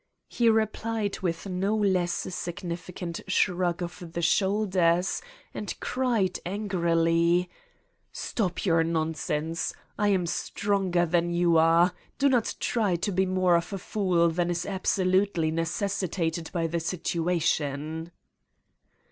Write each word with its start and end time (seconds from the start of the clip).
He 0.27 0.49
replied 0.49 1.13
217 1.13 1.13
Satan's 1.13 1.21
Diary 1.61 1.81
with 1.83 1.93
no 1.93 1.99
less 2.01 2.25
a 2.25 2.31
significant 2.31 3.21
shrug 3.27 3.83
of 3.83 4.13
the 4.13 4.21
shoulders 4.23 5.21
and 5.53 5.79
cried 5.79 6.39
angrily:'' 6.43 7.51
Stop 8.11 8.65
your 8.65 8.83
nonsense. 8.83 9.75
I 9.99 10.07
am 10.07 10.25
stronger 10.25 11.05
than 11.05 11.29
you 11.29 11.57
are. 11.57 11.93
Do 12.17 12.29
not 12.29 12.55
try 12.59 12.95
to 12.95 13.11
be 13.11 13.27
more 13.27 13.55
of 13.55 13.71
a 13.73 13.77
fool 13.77 14.29
than 14.31 14.49
is 14.49 14.65
abso 14.65 15.05
lutely 15.07 15.51
necessitated 15.51 16.49
by 16.51 16.65
the 16.65 16.79
situation." 16.79 18.09